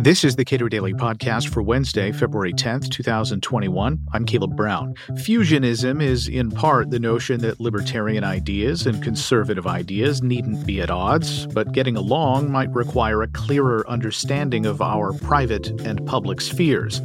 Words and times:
This 0.00 0.22
is 0.22 0.36
the 0.36 0.44
Cato 0.44 0.68
Daily 0.68 0.94
Podcast 0.94 1.48
for 1.48 1.60
Wednesday, 1.60 2.12
February 2.12 2.52
10th, 2.52 2.88
2021. 2.88 3.98
I'm 4.12 4.24
Caleb 4.24 4.56
Brown. 4.56 4.94
Fusionism 5.14 6.00
is 6.00 6.28
in 6.28 6.52
part 6.52 6.90
the 6.90 7.00
notion 7.00 7.40
that 7.40 7.58
libertarian 7.58 8.22
ideas 8.22 8.86
and 8.86 9.02
conservative 9.02 9.66
ideas 9.66 10.22
needn't 10.22 10.64
be 10.64 10.80
at 10.80 10.88
odds, 10.88 11.48
but 11.48 11.72
getting 11.72 11.96
along 11.96 12.52
might 12.52 12.72
require 12.72 13.22
a 13.22 13.28
clearer 13.28 13.84
understanding 13.90 14.66
of 14.66 14.80
our 14.80 15.12
private 15.14 15.68
and 15.80 16.06
public 16.06 16.40
spheres. 16.40 17.02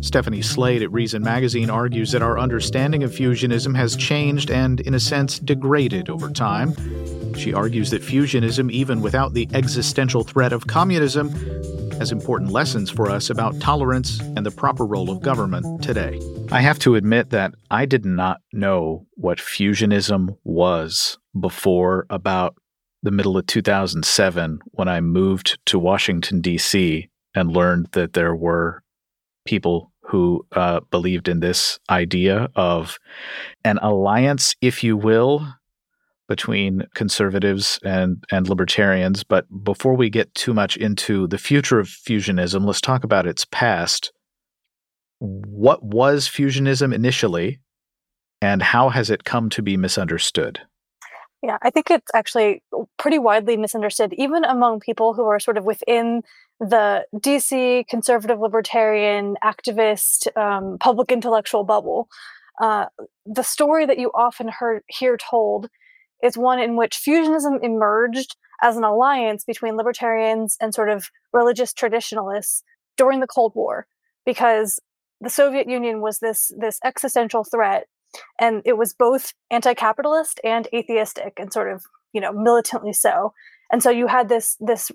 Stephanie 0.00 0.42
Slade 0.42 0.82
at 0.82 0.90
Reason 0.90 1.22
Magazine 1.22 1.68
argues 1.68 2.10
that 2.12 2.22
our 2.22 2.38
understanding 2.38 3.02
of 3.02 3.12
fusionism 3.12 3.76
has 3.76 3.96
changed 3.96 4.50
and, 4.50 4.80
in 4.80 4.94
a 4.94 5.00
sense, 5.00 5.38
degraded 5.38 6.08
over 6.08 6.30
time. 6.30 6.74
She 7.40 7.54
argues 7.54 7.88
that 7.88 8.02
fusionism, 8.02 8.70
even 8.70 9.00
without 9.00 9.32
the 9.32 9.48
existential 9.54 10.24
threat 10.24 10.52
of 10.52 10.66
communism, 10.66 11.30
has 11.92 12.12
important 12.12 12.50
lessons 12.50 12.90
for 12.90 13.10
us 13.10 13.30
about 13.30 13.58
tolerance 13.60 14.20
and 14.20 14.44
the 14.44 14.50
proper 14.50 14.84
role 14.84 15.08
of 15.08 15.22
government 15.22 15.82
today. 15.82 16.20
I 16.52 16.60
have 16.60 16.78
to 16.80 16.96
admit 16.96 17.30
that 17.30 17.54
I 17.70 17.86
did 17.86 18.04
not 18.04 18.42
know 18.52 19.06
what 19.14 19.38
fusionism 19.38 20.36
was 20.44 21.18
before 21.38 22.04
about 22.10 22.56
the 23.02 23.10
middle 23.10 23.38
of 23.38 23.46
2007 23.46 24.60
when 24.72 24.88
I 24.88 25.00
moved 25.00 25.58
to 25.64 25.78
Washington, 25.78 26.42
D.C., 26.42 27.08
and 27.34 27.52
learned 27.52 27.88
that 27.92 28.12
there 28.12 28.36
were 28.36 28.82
people 29.46 29.92
who 30.02 30.44
uh, 30.52 30.80
believed 30.90 31.26
in 31.26 31.40
this 31.40 31.78
idea 31.88 32.50
of 32.54 32.98
an 33.64 33.78
alliance, 33.78 34.56
if 34.60 34.84
you 34.84 34.96
will, 34.96 35.54
between 36.30 36.86
conservatives 36.94 37.80
and, 37.82 38.22
and 38.30 38.48
libertarians. 38.48 39.24
But 39.24 39.46
before 39.64 39.96
we 39.96 40.08
get 40.08 40.32
too 40.36 40.54
much 40.54 40.76
into 40.76 41.26
the 41.26 41.38
future 41.38 41.80
of 41.80 41.88
fusionism, 41.88 42.64
let's 42.64 42.80
talk 42.80 43.02
about 43.02 43.26
its 43.26 43.44
past. 43.44 44.12
What 45.18 45.82
was 45.82 46.28
fusionism 46.28 46.94
initially, 46.94 47.58
and 48.40 48.62
how 48.62 48.90
has 48.90 49.10
it 49.10 49.24
come 49.24 49.50
to 49.50 49.60
be 49.60 49.76
misunderstood? 49.76 50.60
Yeah, 51.42 51.58
I 51.62 51.70
think 51.70 51.90
it's 51.90 52.10
actually 52.14 52.62
pretty 52.96 53.18
widely 53.18 53.56
misunderstood, 53.56 54.14
even 54.16 54.44
among 54.44 54.78
people 54.78 55.14
who 55.14 55.24
are 55.24 55.40
sort 55.40 55.58
of 55.58 55.64
within 55.64 56.22
the 56.60 57.06
DC 57.16 57.88
conservative 57.88 58.38
libertarian 58.38 59.34
activist 59.42 60.28
um, 60.36 60.78
public 60.78 61.10
intellectual 61.10 61.64
bubble. 61.64 62.08
Uh, 62.60 62.86
the 63.26 63.42
story 63.42 63.84
that 63.84 63.98
you 63.98 64.12
often 64.14 64.46
heard, 64.46 64.82
hear 64.86 65.16
told 65.16 65.68
is 66.22 66.36
one 66.36 66.58
in 66.58 66.76
which 66.76 66.96
fusionism 66.96 67.62
emerged 67.62 68.36
as 68.62 68.76
an 68.76 68.84
alliance 68.84 69.44
between 69.44 69.76
libertarians 69.76 70.56
and 70.60 70.74
sort 70.74 70.90
of 70.90 71.10
religious 71.32 71.72
traditionalists 71.72 72.62
during 72.96 73.20
the 73.20 73.26
Cold 73.26 73.52
War, 73.54 73.86
because 74.26 74.78
the 75.20 75.30
Soviet 75.30 75.68
Union 75.68 76.00
was 76.00 76.18
this 76.18 76.50
this 76.58 76.78
existential 76.84 77.44
threat, 77.44 77.86
and 78.38 78.62
it 78.64 78.76
was 78.76 78.92
both 78.92 79.32
anti-capitalist 79.50 80.40
and 80.44 80.68
atheistic, 80.74 81.34
and 81.38 81.52
sort 81.52 81.72
of 81.72 81.84
you 82.12 82.20
know 82.20 82.32
militantly 82.32 82.92
so. 82.92 83.32
And 83.72 83.82
so 83.82 83.90
you 83.90 84.06
had 84.06 84.28
this 84.28 84.56
this 84.60 84.90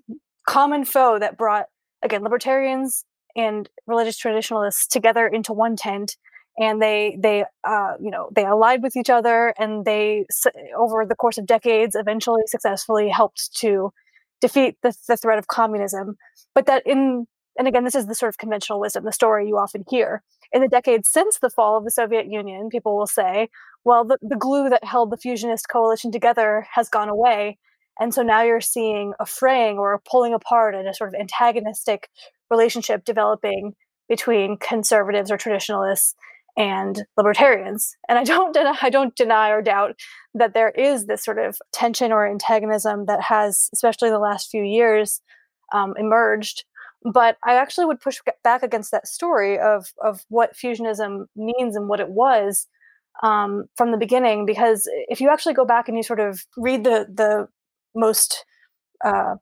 common 0.47 0.85
foe 0.85 1.17
that 1.19 1.37
brought 1.37 1.67
again 2.03 2.23
libertarians 2.23 3.05
and 3.35 3.69
religious 3.87 4.17
traditionalists 4.17 4.87
together 4.87 5.27
into 5.27 5.53
one 5.53 5.75
tent 5.75 6.17
and 6.57 6.81
they 6.81 7.17
they 7.21 7.45
uh, 7.63 7.93
you 7.99 8.11
know 8.11 8.29
they 8.33 8.45
allied 8.45 8.81
with 8.81 8.95
each 8.95 9.09
other 9.09 9.53
and 9.57 9.85
they 9.85 10.25
over 10.77 11.05
the 11.05 11.15
course 11.15 11.37
of 11.37 11.45
decades 11.45 11.95
eventually 11.95 12.43
successfully 12.47 13.09
helped 13.09 13.55
to 13.57 13.91
defeat 14.41 14.77
the, 14.81 14.95
the 15.07 15.17
threat 15.17 15.37
of 15.37 15.47
communism. 15.47 16.15
But 16.53 16.65
that 16.67 16.83
in 16.85 17.27
and 17.57 17.67
again 17.67 17.83
this 17.83 17.95
is 17.95 18.07
the 18.07 18.15
sort 18.15 18.29
of 18.29 18.37
conventional 18.37 18.79
wisdom 18.79 19.03
the 19.05 19.11
story 19.11 19.47
you 19.47 19.57
often 19.57 19.83
hear. 19.89 20.23
In 20.51 20.61
the 20.61 20.67
decades 20.67 21.09
since 21.09 21.39
the 21.39 21.49
fall 21.49 21.77
of 21.77 21.83
the 21.83 21.91
soviet 21.91 22.27
union 22.27 22.69
people 22.69 22.97
will 22.97 23.07
say 23.07 23.49
well 23.83 24.05
the, 24.05 24.17
the 24.21 24.37
glue 24.37 24.69
that 24.69 24.83
held 24.83 25.11
the 25.11 25.17
fusionist 25.17 25.67
coalition 25.69 26.11
together 26.11 26.65
has 26.73 26.89
gone 26.89 27.09
away. 27.09 27.57
And 27.97 28.13
so 28.13 28.23
now 28.23 28.43
you're 28.43 28.59
seeing 28.59 29.13
a 29.21 29.25
fraying 29.25 29.77
or 29.77 29.93
a 29.93 29.99
pulling 29.99 30.33
apart 30.33 30.75
and 30.75 30.85
a 30.85 30.93
sort 30.93 31.13
of 31.13 31.19
antagonistic 31.19 32.09
relationship 32.51 33.05
developing 33.05 33.73
between 34.09 34.57
conservatives 34.57 35.31
or 35.31 35.37
traditionalists 35.37 36.13
and 36.57 37.05
libertarians. 37.17 37.95
And 38.07 38.17
I 38.17 38.23
don't 38.23 38.53
deny, 38.53 38.77
I 38.81 38.89
don't 38.89 39.15
deny 39.15 39.49
or 39.49 39.61
doubt 39.61 39.95
that 40.33 40.53
there 40.53 40.69
is 40.69 41.05
this 41.05 41.23
sort 41.23 41.39
of 41.39 41.57
tension 41.71 42.11
or 42.11 42.27
antagonism 42.27 43.05
that 43.05 43.21
has, 43.21 43.69
especially 43.73 44.09
the 44.09 44.19
last 44.19 44.49
few 44.49 44.63
years, 44.63 45.21
um, 45.73 45.93
emerged. 45.97 46.65
But 47.13 47.37
I 47.45 47.55
actually 47.55 47.85
would 47.85 48.01
push 48.01 48.19
back 48.43 48.63
against 48.63 48.91
that 48.91 49.07
story 49.07 49.59
of 49.59 49.93
of 50.03 50.21
what 50.29 50.55
fusionism 50.55 51.25
means 51.35 51.75
and 51.75 51.87
what 51.87 51.99
it 51.99 52.09
was 52.09 52.67
um, 53.21 53.65
from 53.75 53.91
the 53.91 53.97
beginning, 53.97 54.45
because 54.45 54.89
if 55.07 55.21
you 55.21 55.29
actually 55.29 55.53
go 55.53 55.65
back 55.65 55.87
and 55.87 55.95
you 55.95 56.03
sort 56.03 56.19
of 56.19 56.45
read 56.57 56.83
the 56.83 57.05
the 57.13 57.47
most 57.93 58.43
uh, 59.03 59.35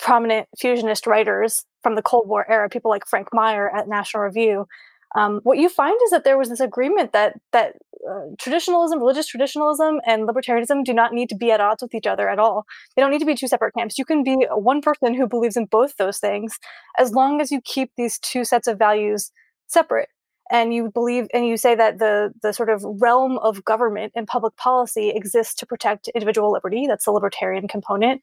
prominent 0.00 0.48
fusionist 0.60 1.06
writers 1.06 1.64
from 1.82 1.96
the 1.96 2.02
Cold 2.02 2.28
War 2.28 2.48
era, 2.48 2.68
people 2.68 2.90
like 2.90 3.06
Frank 3.06 3.28
Meyer 3.32 3.68
at 3.74 3.88
National 3.88 4.22
Review, 4.22 4.66
um, 5.14 5.40
what 5.42 5.58
you 5.58 5.68
find 5.68 5.98
is 6.04 6.10
that 6.10 6.24
there 6.24 6.38
was 6.38 6.48
this 6.48 6.60
agreement 6.60 7.12
that 7.12 7.34
that 7.52 7.76
uh, 8.08 8.26
traditionalism, 8.38 8.98
religious 8.98 9.26
traditionalism, 9.26 10.00
and 10.06 10.28
libertarianism 10.28 10.84
do 10.84 10.92
not 10.92 11.12
need 11.12 11.28
to 11.30 11.36
be 11.36 11.50
at 11.50 11.60
odds 11.60 11.82
with 11.82 11.94
each 11.94 12.06
other 12.06 12.28
at 12.28 12.38
all. 12.38 12.64
They 12.94 13.02
don't 13.02 13.10
need 13.10 13.18
to 13.20 13.26
be 13.26 13.34
two 13.34 13.48
separate 13.48 13.74
camps. 13.74 13.98
You 13.98 14.04
can 14.04 14.22
be 14.22 14.46
one 14.50 14.80
person 14.82 15.14
who 15.14 15.26
believes 15.26 15.56
in 15.56 15.64
both 15.66 15.96
those 15.96 16.18
things, 16.18 16.58
as 16.98 17.12
long 17.12 17.40
as 17.40 17.50
you 17.50 17.60
keep 17.62 17.90
these 17.96 18.18
two 18.18 18.44
sets 18.44 18.68
of 18.68 18.78
values 18.78 19.32
separate. 19.66 20.08
And 20.50 20.72
you 20.72 20.90
believe, 20.90 21.26
and 21.34 21.46
you 21.46 21.56
say 21.58 21.74
that 21.74 21.98
the 21.98 22.32
the 22.42 22.52
sort 22.52 22.70
of 22.70 22.82
realm 22.84 23.38
of 23.38 23.64
government 23.64 24.12
and 24.14 24.26
public 24.26 24.56
policy 24.56 25.10
exists 25.10 25.54
to 25.56 25.66
protect 25.66 26.08
individual 26.08 26.52
liberty. 26.52 26.86
That's 26.86 27.04
the 27.04 27.12
libertarian 27.12 27.68
component, 27.68 28.22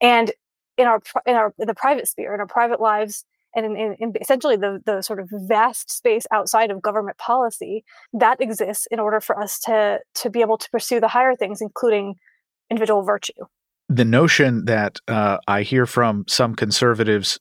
and 0.00 0.32
in 0.78 0.86
our 0.86 1.02
in 1.26 1.36
our 1.36 1.54
in 1.58 1.66
the 1.66 1.74
private 1.74 2.08
sphere, 2.08 2.34
in 2.34 2.40
our 2.40 2.46
private 2.46 2.80
lives, 2.80 3.24
and 3.56 4.16
essentially 4.20 4.56
the, 4.56 4.80
the 4.84 5.02
sort 5.02 5.18
of 5.18 5.28
vast 5.32 5.90
space 5.90 6.26
outside 6.30 6.70
of 6.70 6.82
government 6.82 7.18
policy 7.18 7.84
that 8.12 8.40
exists 8.40 8.86
in 8.90 9.00
order 9.00 9.20
for 9.20 9.38
us 9.40 9.58
to 9.60 9.98
to 10.14 10.30
be 10.30 10.40
able 10.40 10.58
to 10.58 10.70
pursue 10.70 11.00
the 11.00 11.08
higher 11.08 11.34
things 11.34 11.60
including 11.60 12.14
individual 12.70 13.02
virtue. 13.02 13.32
The 13.88 14.04
notion 14.04 14.66
that 14.66 14.98
uh, 15.08 15.38
i 15.48 15.62
hear 15.62 15.86
from 15.86 16.24
some 16.28 16.54
conservatives 16.54 17.38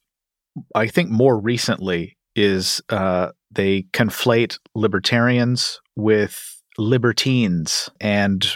i 0.74 0.88
think 0.88 1.10
more 1.10 1.38
recently 1.38 2.18
is 2.36 2.82
uh, 2.90 3.32
they 3.52 3.84
conflate 3.94 4.60
libertarians 4.76 5.80
with 5.96 6.62
libertines 6.78 7.90
and 8.02 8.56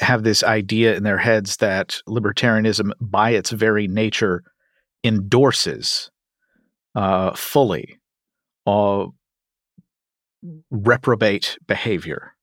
have 0.00 0.22
this 0.22 0.42
idea 0.42 0.94
in 0.94 1.02
their 1.02 1.18
heads 1.18 1.58
that 1.58 2.00
libertarianism 2.08 2.92
by 3.00 3.30
its 3.30 3.50
very 3.50 3.86
nature 3.86 4.42
endorses 5.04 6.10
uh, 6.98 7.32
fully 7.36 8.00
uh, 8.66 9.06
reprobate 10.70 11.56
behavior. 11.68 12.34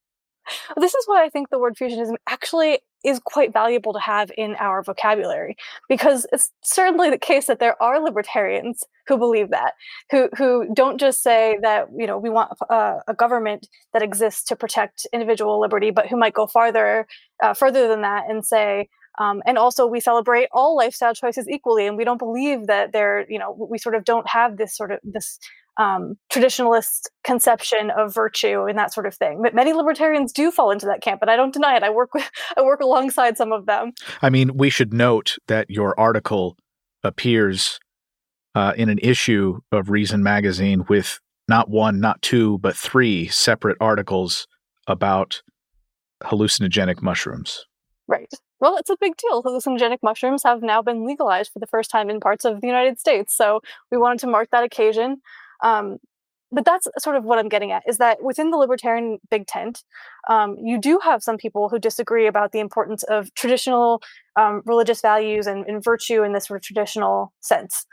This 0.77 0.93
is 0.93 1.05
why 1.07 1.25
I 1.25 1.29
think 1.29 1.49
the 1.49 1.59
word 1.59 1.75
fusionism 1.75 2.16
actually 2.29 2.79
is 3.03 3.19
quite 3.19 3.51
valuable 3.51 3.91
to 3.94 3.99
have 3.99 4.31
in 4.38 4.55
our 4.55 4.81
vocabulary 4.81 5.57
because 5.89 6.25
it's 6.31 6.51
certainly 6.63 7.09
the 7.09 7.17
case 7.17 7.47
that 7.47 7.59
there 7.59 7.81
are 7.83 7.99
libertarians 7.99 8.83
who 9.07 9.17
believe 9.17 9.49
that 9.49 9.73
who 10.11 10.29
who 10.38 10.67
don't 10.73 10.99
just 10.99 11.21
say 11.21 11.57
that 11.61 11.88
you 11.97 12.07
know 12.07 12.17
we 12.17 12.29
want 12.29 12.51
a, 12.69 12.99
a 13.07 13.13
government 13.13 13.67
that 13.91 14.01
exists 14.01 14.44
to 14.45 14.55
protect 14.55 15.05
individual 15.11 15.59
liberty 15.59 15.91
but 15.91 16.07
who 16.07 16.17
might 16.17 16.33
go 16.33 16.47
farther 16.47 17.07
uh, 17.44 17.53
further 17.53 17.88
than 17.88 18.01
that 18.01 18.23
and 18.29 18.45
say 18.45 18.88
um, 19.17 19.41
and 19.45 19.57
also, 19.57 19.87
we 19.87 19.99
celebrate 19.99 20.49
all 20.51 20.75
lifestyle 20.75 21.13
choices 21.13 21.47
equally, 21.49 21.87
and 21.87 21.97
we 21.97 22.03
don't 22.03 22.17
believe 22.17 22.67
that 22.67 22.91
they're, 22.91 23.25
you 23.29 23.39
know, 23.39 23.56
we 23.69 23.77
sort 23.77 23.95
of 23.95 24.03
don't 24.03 24.27
have 24.27 24.57
this 24.57 24.75
sort 24.75 24.91
of 24.91 25.00
this 25.03 25.39
um, 25.77 26.15
traditionalist 26.31 27.07
conception 27.23 27.91
of 27.97 28.13
virtue 28.13 28.65
and 28.67 28.77
that 28.77 28.94
sort 28.94 29.06
of 29.06 29.15
thing. 29.15 29.41
But 29.41 29.53
many 29.53 29.73
libertarians 29.73 30.31
do 30.31 30.51
fall 30.51 30.71
into 30.71 30.85
that 30.85 31.01
camp, 31.01 31.19
but 31.19 31.29
I 31.29 31.35
don't 31.35 31.53
deny 31.53 31.75
it. 31.75 31.83
I 31.83 31.89
work 31.89 32.13
with, 32.13 32.29
I 32.57 32.62
work 32.62 32.81
alongside 32.81 33.38
some 33.38 33.51
of 33.51 33.65
them. 33.65 33.94
I 34.21 34.29
mean, 34.29 34.56
we 34.56 34.69
should 34.69 34.94
note 34.94 35.38
that 35.47 35.69
your 35.69 35.97
article 36.00 36.57
appears 37.03 37.79
uh, 38.53 38.73
in 38.77 38.89
an 38.89 39.00
issue 39.01 39.59
of 39.71 39.89
Reason 39.89 40.23
magazine 40.23 40.85
with 40.88 41.19
not 41.47 41.69
one, 41.69 42.00
not 42.00 42.21
two, 42.21 42.57
but 42.59 42.75
three 42.75 43.27
separate 43.27 43.77
articles 43.79 44.47
about 44.88 45.41
hallucinogenic 46.23 47.01
mushrooms. 47.01 47.65
Right. 48.07 48.31
Well, 48.60 48.78
it's 48.78 48.90
a 48.90 48.98
big 49.00 49.18
deal. 49.18 49.44
Hallucinogenic 49.44 50.00
mushrooms 50.02 50.44
have 50.44 50.62
now 50.62 50.81
been 50.81 51.06
legalized 51.06 51.52
for 51.52 51.60
the 51.60 51.68
first 51.68 51.92
time 51.92 52.10
in 52.10 52.19
parts 52.19 52.46
of 52.46 52.62
the 52.62 52.68
United 52.68 53.00
States. 53.00 53.36
So 53.36 53.62
we 53.92 53.98
wanted 53.98 54.19
to 54.19 54.28
mark 54.28 54.50
that 54.52 54.63
occasion. 54.63 55.22
Um, 55.63 55.98
but 56.52 56.63
that's 56.63 56.88
sort 57.00 57.18
of 57.18 57.25
what 57.25 57.38
I'm 57.38 57.50
getting 57.50 57.72
at 57.72 57.84
is 57.86 57.98
that 57.98 58.24
within 58.24 58.52
the 58.52 58.57
libertarian 58.57 59.19
big 59.30 59.46
tent, 59.46 59.84
um, 60.30 60.56
you 60.62 60.80
do 60.80 61.00
have 61.04 61.22
some 61.22 61.38
people 61.38 61.69
who 61.69 61.80
disagree 61.80 62.28
about 62.28 62.54
the 62.54 62.60
importance 62.60 63.04
of 63.04 63.34
traditional 63.34 64.02
um, 64.38 64.62
religious 64.66 65.02
values 65.02 65.48
and, 65.48 65.66
and, 65.66 65.84
virtue 65.84 66.24
in 66.24 66.34
this 66.34 66.48
sort 66.48 66.57
of 66.57 66.63
traditional 66.63 67.34
sense. 67.42 67.86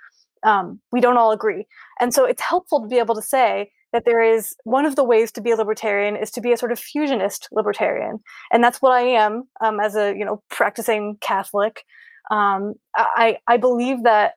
Um, 0.45 0.81
we 0.93 1.01
don't 1.01 1.17
all 1.17 1.33
agree. 1.33 1.67
And 2.01 2.13
so 2.13 2.25
it's 2.25 2.43
helpful 2.43 2.81
to 2.81 2.89
be 2.89 2.99
able 2.99 3.15
to 3.15 3.23
say 3.23 3.71
that 3.93 4.05
there 4.05 4.23
is 4.23 4.55
one 4.65 4.87
of 4.87 4.97
the 4.97 5.05
ways 5.05 5.31
to 5.33 5.41
be 5.41 5.51
a 5.51 5.57
libertarian 5.57 6.17
is 6.17 6.31
to 6.33 6.41
be 6.41 6.53
a 6.53 6.57
sort 6.57 6.73
of 6.73 6.81
fusionist 6.81 7.49
libertarian. 7.53 8.21
And 8.51 8.65
that's 8.65 8.81
what 8.81 8.93
I 8.93 9.03
am 9.03 9.45
um, 9.61 9.81
as 9.81 9.97
a, 9.97 10.15
you 10.17 10.25
know, 10.25 10.43
practicing 10.51 11.19
Catholic. 11.21 11.85
Um, 12.31 12.75
I, 12.97 13.39
I 13.47 13.57
believe 13.59 14.05
that 14.05 14.35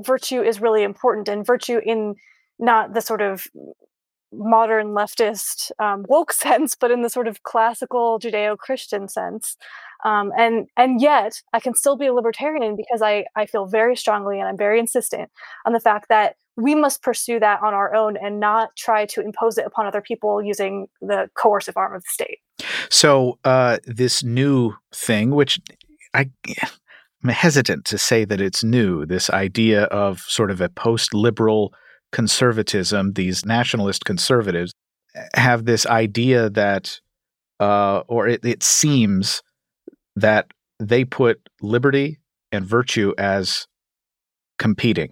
virtue 0.00 0.42
is 0.42 0.60
really 0.60 0.82
important 0.82 1.28
and 1.28 1.46
virtue 1.46 1.80
in 1.84 2.16
not 2.58 2.94
the 2.94 3.00
sort 3.00 3.22
of 3.22 3.46
modern 4.32 4.88
leftist 4.88 5.70
um, 5.78 6.04
woke 6.08 6.32
sense, 6.32 6.76
but 6.78 6.90
in 6.90 7.02
the 7.02 7.10
sort 7.10 7.28
of 7.28 7.42
classical 7.42 8.18
Judeo-Christian 8.18 9.08
sense. 9.08 9.56
Um, 10.04 10.30
and 10.36 10.66
and 10.76 11.00
yet, 11.00 11.40
I 11.52 11.60
can 11.60 11.74
still 11.74 11.96
be 11.96 12.06
a 12.06 12.12
libertarian 12.12 12.76
because 12.76 13.00
I 13.00 13.24
I 13.34 13.46
feel 13.46 13.66
very 13.66 13.96
strongly 13.96 14.38
and 14.38 14.48
I'm 14.48 14.58
very 14.58 14.78
insistent 14.78 15.30
on 15.64 15.72
the 15.72 15.80
fact 15.80 16.08
that 16.10 16.36
we 16.56 16.74
must 16.74 17.02
pursue 17.02 17.38
that 17.40 17.62
on 17.62 17.74
our 17.74 17.94
own 17.94 18.16
and 18.16 18.40
not 18.40 18.74
try 18.76 19.06
to 19.06 19.20
impose 19.20 19.58
it 19.58 19.66
upon 19.66 19.86
other 19.86 20.00
people 20.00 20.42
using 20.42 20.86
the 21.00 21.28
coercive 21.34 21.76
arm 21.76 21.94
of 21.94 22.02
the 22.02 22.08
state. 22.08 22.38
So 22.90 23.38
uh, 23.44 23.78
this 23.84 24.22
new 24.24 24.72
thing, 24.92 25.30
which 25.30 25.60
I. 26.14 26.30
I'm 27.24 27.30
hesitant 27.30 27.84
to 27.86 27.98
say 27.98 28.24
that 28.24 28.40
it's 28.40 28.62
new. 28.62 29.04
This 29.04 29.30
idea 29.30 29.84
of 29.84 30.20
sort 30.20 30.50
of 30.50 30.60
a 30.60 30.68
post 30.68 31.12
liberal 31.12 31.72
conservatism, 32.12 33.14
these 33.14 33.44
nationalist 33.44 34.04
conservatives, 34.04 34.72
have 35.34 35.64
this 35.64 35.86
idea 35.86 36.50
that, 36.50 37.00
uh, 37.58 38.02
or 38.06 38.28
it, 38.28 38.44
it 38.44 38.62
seems 38.62 39.42
that 40.14 40.46
they 40.78 41.04
put 41.04 41.40
liberty 41.60 42.18
and 42.52 42.64
virtue 42.64 43.12
as 43.18 43.66
competing. 44.58 45.10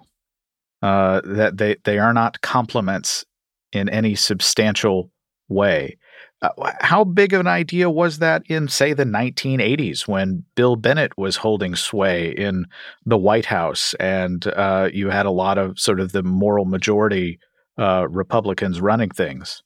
Uh, 0.84 1.22
that 1.24 1.56
they 1.56 1.76
they 1.84 1.98
are 1.98 2.12
not 2.12 2.42
complements 2.42 3.24
in 3.72 3.88
any 3.88 4.14
substantial 4.14 5.10
way. 5.48 5.96
Uh, 6.42 6.72
how 6.80 7.04
big 7.04 7.32
of 7.32 7.40
an 7.40 7.46
idea 7.46 7.88
was 7.88 8.18
that 8.18 8.42
in, 8.50 8.68
say, 8.68 8.92
the 8.92 9.06
1980s 9.06 10.06
when 10.06 10.44
Bill 10.56 10.76
Bennett 10.76 11.16
was 11.16 11.36
holding 11.36 11.74
sway 11.74 12.32
in 12.32 12.66
the 13.06 13.16
White 13.16 13.46
House 13.46 13.94
and 13.94 14.46
uh, 14.48 14.90
you 14.92 15.08
had 15.08 15.24
a 15.24 15.30
lot 15.30 15.56
of 15.56 15.80
sort 15.80 16.00
of 16.00 16.12
the 16.12 16.22
moral 16.22 16.66
majority 16.66 17.38
uh, 17.78 18.06
Republicans 18.10 18.78
running 18.82 19.08
things? 19.08 19.62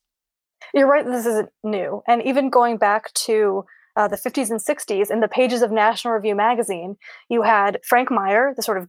You're 0.73 0.87
right, 0.87 1.05
this 1.05 1.27
isn't 1.27 1.49
new. 1.65 2.01
And 2.07 2.23
even 2.23 2.49
going 2.49 2.77
back 2.77 3.13
to 3.15 3.65
uh, 3.97 4.07
the 4.07 4.17
50s 4.17 4.51
and 4.51 4.61
60s, 4.61 5.11
in 5.11 5.19
the 5.19 5.27
pages 5.27 5.63
of 5.63 5.73
National 5.73 6.15
Review 6.15 6.37
magazine, 6.37 6.95
you 7.29 7.43
had 7.43 7.81
Frank 7.83 8.09
Meyer, 8.09 8.53
the 8.55 8.63
sort 8.63 8.79
of 8.79 8.87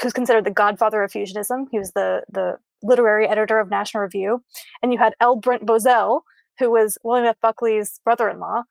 who's 0.00 0.12
considered 0.12 0.44
the 0.44 0.50
godfather 0.50 1.02
of 1.02 1.12
fusionism. 1.12 1.66
He 1.70 1.78
was 1.78 1.92
the 1.92 2.22
the 2.30 2.58
literary 2.82 3.28
editor 3.28 3.60
of 3.60 3.70
National 3.70 4.02
Review, 4.02 4.42
and 4.82 4.92
you 4.92 4.98
had 4.98 5.14
L. 5.20 5.36
Brent 5.36 5.64
Bozell, 5.64 6.22
who 6.58 6.70
was 6.70 6.98
William 7.02 7.26
F. 7.26 7.36
Buckley's 7.40 8.00
brother 8.04 8.28
in 8.28 8.40
law, 8.40 8.62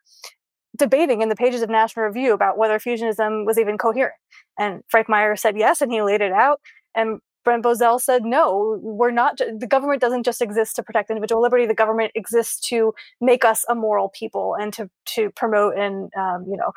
debating 0.75 1.21
in 1.21 1.29
the 1.29 1.35
pages 1.35 1.61
of 1.61 1.69
National 1.69 2.05
Review 2.05 2.33
about 2.33 2.57
whether 2.57 2.77
fusionism 2.79 3.45
was 3.45 3.57
even 3.57 3.77
coherent. 3.77 4.15
And 4.59 4.83
Frank 4.89 5.07
Meyer 5.07 5.35
said 5.35 5.57
yes, 5.57 5.81
and 5.81 5.91
he 5.91 6.01
laid 6.01 6.21
it 6.21 6.31
out. 6.31 6.59
And 6.93 7.19
Brent 7.43 7.63
Bozell 7.63 7.99
said, 7.99 8.23
no, 8.23 8.79
we're 8.83 9.09
not, 9.11 9.37
the 9.37 9.67
government 9.67 9.99
doesn't 9.99 10.23
just 10.23 10.41
exist 10.41 10.75
to 10.75 10.83
protect 10.83 11.09
individual 11.09 11.41
liberty. 11.41 11.65
The 11.65 11.73
government 11.73 12.11
exists 12.13 12.59
to 12.69 12.93
make 13.19 13.43
us 13.43 13.65
a 13.67 13.73
moral 13.73 14.09
people 14.09 14.55
and 14.59 14.71
to, 14.73 14.89
to 15.15 15.31
promote 15.31 15.75
and, 15.75 16.11
um, 16.15 16.45
you 16.47 16.55
know, 16.55 16.71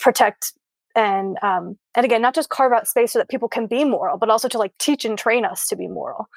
protect 0.00 0.54
and, 0.94 1.36
um, 1.42 1.78
and 1.94 2.04
again, 2.04 2.22
not 2.22 2.34
just 2.34 2.48
carve 2.48 2.72
out 2.72 2.88
space 2.88 3.12
so 3.12 3.18
that 3.18 3.28
people 3.28 3.48
can 3.48 3.66
be 3.66 3.84
moral, 3.84 4.18
but 4.18 4.30
also 4.30 4.48
to 4.48 4.58
like 4.58 4.76
teach 4.78 5.04
and 5.04 5.18
train 5.18 5.44
us 5.44 5.66
to 5.68 5.76
be 5.76 5.88
moral. 5.88 6.28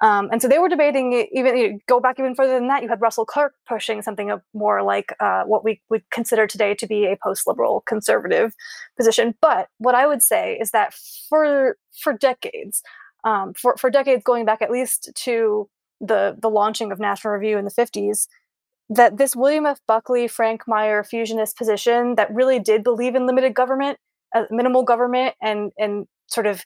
Um, 0.00 0.30
and 0.32 0.42
so 0.42 0.48
they 0.48 0.58
were 0.58 0.68
debating 0.68 1.28
even 1.32 1.56
you 1.56 1.72
know, 1.72 1.78
go 1.86 2.00
back 2.00 2.18
even 2.18 2.34
further 2.34 2.54
than 2.54 2.66
that. 2.68 2.82
You 2.82 2.88
had 2.88 3.00
Russell 3.00 3.24
Kirk 3.24 3.54
pushing 3.68 4.02
something 4.02 4.30
of 4.30 4.42
more 4.52 4.82
like 4.82 5.14
uh, 5.20 5.44
what 5.44 5.64
we 5.64 5.80
would 5.90 6.02
consider 6.10 6.46
today 6.46 6.74
to 6.74 6.86
be 6.88 7.04
a 7.04 7.16
post-liberal 7.22 7.84
conservative 7.86 8.52
position. 8.96 9.34
But 9.40 9.68
what 9.78 9.94
I 9.94 10.06
would 10.08 10.22
say 10.22 10.58
is 10.60 10.72
that 10.72 10.92
for 11.28 11.76
for 12.02 12.12
decades, 12.12 12.82
um, 13.22 13.54
for 13.54 13.76
for 13.76 13.90
decades 13.90 14.24
going 14.24 14.44
back 14.44 14.60
at 14.60 14.72
least 14.72 15.12
to 15.14 15.68
the 16.00 16.36
the 16.40 16.50
launching 16.50 16.90
of 16.90 16.98
National 16.98 17.34
Review 17.34 17.56
in 17.56 17.64
the 17.64 17.70
fifties, 17.70 18.26
that 18.94 19.16
this 19.16 19.34
William 19.34 19.66
F. 19.66 19.80
Buckley, 19.86 20.28
Frank 20.28 20.62
Meyer 20.66 21.02
fusionist 21.02 21.56
position 21.56 22.14
that 22.16 22.32
really 22.32 22.58
did 22.58 22.82
believe 22.82 23.14
in 23.14 23.26
limited 23.26 23.54
government, 23.54 23.98
uh, 24.34 24.44
minimal 24.50 24.82
government, 24.82 25.34
and 25.40 25.72
and 25.78 26.06
sort 26.26 26.46
of 26.46 26.64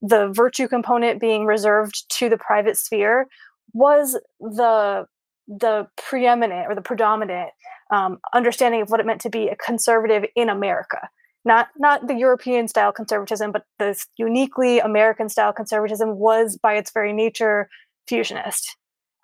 the 0.00 0.28
virtue 0.32 0.68
component 0.68 1.20
being 1.20 1.44
reserved 1.44 2.04
to 2.10 2.28
the 2.28 2.36
private 2.36 2.76
sphere 2.76 3.26
was 3.72 4.18
the 4.40 5.06
the 5.46 5.86
preeminent 5.96 6.66
or 6.68 6.74
the 6.74 6.82
predominant 6.82 7.50
um, 7.90 8.18
understanding 8.34 8.82
of 8.82 8.90
what 8.90 9.00
it 9.00 9.06
meant 9.06 9.20
to 9.22 9.30
be 9.30 9.48
a 9.48 9.56
conservative 9.56 10.24
in 10.36 10.48
America. 10.48 11.08
Not 11.44 11.68
not 11.76 12.08
the 12.08 12.14
European 12.14 12.68
style 12.68 12.92
conservatism, 12.92 13.52
but 13.52 13.64
this 13.78 14.06
uniquely 14.16 14.80
American 14.80 15.28
style 15.28 15.52
conservatism 15.52 16.18
was 16.18 16.58
by 16.60 16.74
its 16.74 16.90
very 16.90 17.12
nature 17.12 17.68
fusionist. 18.08 18.76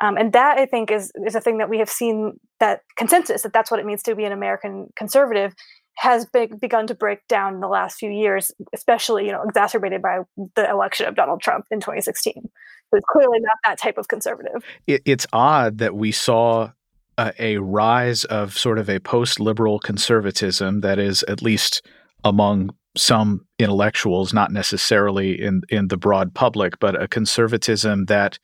Um, 0.02 0.16
and 0.16 0.32
that 0.32 0.58
I 0.58 0.66
think 0.66 0.90
is 0.90 1.12
is 1.26 1.34
a 1.34 1.40
thing 1.40 1.58
that 1.58 1.68
we 1.68 1.78
have 1.78 1.88
seen 1.88 2.40
that 2.60 2.80
consensus 2.96 3.42
that 3.42 3.52
that's 3.52 3.70
what 3.70 3.80
it 3.80 3.86
means 3.86 4.02
to 4.04 4.14
be 4.14 4.24
an 4.24 4.32
American 4.32 4.88
conservative 4.96 5.54
has 5.96 6.26
begun 6.60 6.88
to 6.88 6.94
break 6.94 7.26
down 7.28 7.54
in 7.54 7.60
the 7.60 7.68
last 7.68 7.98
few 7.98 8.10
years, 8.10 8.50
especially 8.72 9.26
you 9.26 9.32
know 9.32 9.42
exacerbated 9.42 10.02
by 10.02 10.20
the 10.56 10.68
election 10.68 11.06
of 11.06 11.14
Donald 11.14 11.40
Trump 11.40 11.66
in 11.70 11.80
2016. 11.80 12.34
So 12.34 12.96
it's 12.96 13.06
clearly 13.10 13.38
not 13.40 13.56
that 13.64 13.78
type 13.78 13.98
of 13.98 14.08
conservative. 14.08 14.64
It, 14.86 15.02
it's 15.04 15.26
odd 15.32 15.78
that 15.78 15.94
we 15.94 16.12
saw 16.12 16.70
a, 17.16 17.32
a 17.38 17.56
rise 17.58 18.24
of 18.24 18.56
sort 18.56 18.78
of 18.78 18.90
a 18.90 18.98
post-liberal 18.98 19.78
conservatism 19.78 20.80
that 20.80 20.98
is 20.98 21.22
at 21.24 21.42
least 21.42 21.86
among 22.24 22.74
some 22.96 23.46
intellectuals, 23.58 24.32
not 24.32 24.50
necessarily 24.50 25.40
in 25.40 25.62
in 25.68 25.88
the 25.88 25.96
broad 25.96 26.34
public, 26.34 26.78
but 26.78 27.00
a 27.00 27.08
conservatism 27.08 28.06
that 28.06 28.38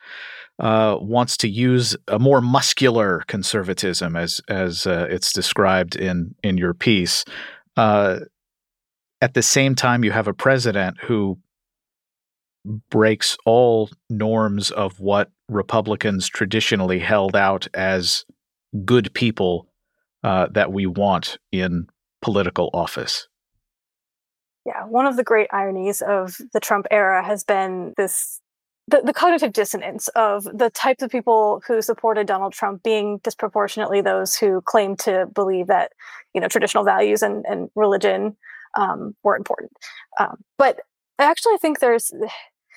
uh, 0.61 0.99
wants 1.01 1.39
to 1.39 1.49
use 1.49 1.97
a 2.07 2.19
more 2.19 2.41
muscular 2.41 3.25
conservatism, 3.27 4.15
as 4.15 4.41
as 4.49 4.87
uh, 4.87 5.07
it's 5.11 5.33
described 5.33 5.97
in 5.97 6.35
in 6.43 6.59
your 6.59 6.75
piece. 6.75 7.25
Uh, 7.77 8.21
at 9.23 9.35
the 9.35 9.43
same 9.43 9.75
time, 9.75 10.05
you 10.05 10.13
have 10.13 10.29
a 10.29 10.35
president 10.35 10.99
who 11.01 11.39
breaks 12.91 13.39
all 13.47 13.89
norms 14.11 14.71
of 14.71 15.01
what 15.01 15.31
Republicans 15.49 16.29
traditionally 16.29 16.99
held 16.99 17.35
out 17.35 17.67
as 17.73 18.27
good 18.85 19.13
people 19.15 19.67
uh, 20.23 20.47
that 20.53 20.73
we 20.73 20.85
want 20.87 21.39
in 21.51 21.87
political 22.21 22.69
office. 22.75 23.29
Yeah, 24.67 24.85
one 24.85 25.07
of 25.07 25.17
the 25.17 25.25
great 25.25 25.49
ironies 25.53 26.03
of 26.03 26.37
the 26.53 26.61
Trump 26.61 26.87
era 26.91 27.25
has 27.25 27.45
been 27.45 27.95
this 27.97 28.41
the, 28.91 29.03
the 29.05 29.13
cognitive 29.13 29.53
dissonance 29.53 30.09
of 30.09 30.45
the 30.45 30.71
types 30.71 31.03
of 31.03 31.11
people 31.11 31.63
who 31.67 31.81
supported 31.81 32.27
Donald 32.27 32.53
Trump 32.53 32.83
being 32.83 33.19
disproportionately 33.19 34.01
those 34.01 34.37
who 34.37 34.61
claim 34.63 34.97
to 34.97 35.27
believe 35.33 35.69
that 35.69 35.93
you 36.35 36.41
know 36.41 36.49
traditional 36.49 36.85
values 36.85 37.23
and, 37.23 37.45
and 37.49 37.71
religion 37.75 38.37
um, 38.75 39.15
were 39.23 39.37
important. 39.37 39.71
Um, 40.19 40.37
but 40.59 40.81
I 41.19 41.25
actually 41.25 41.59
think 41.59 41.79
there's 41.79 42.13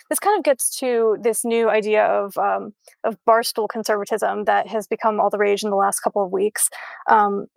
this 0.09 0.19
kind 0.19 0.37
of 0.37 0.43
gets 0.43 0.77
to 0.79 1.17
this 1.21 1.43
new 1.43 1.69
idea 1.69 2.05
of 2.05 2.37
um, 2.37 2.73
of 3.03 3.17
barstool 3.27 3.67
conservatism 3.67 4.45
that 4.45 4.67
has 4.67 4.85
become 4.87 5.19
all 5.19 5.31
the 5.31 5.37
rage 5.39 5.63
in 5.63 5.71
the 5.71 5.75
last 5.75 6.01
couple 6.01 6.23
of 6.23 6.31
weeks. 6.31 6.69
Um, 7.09 7.47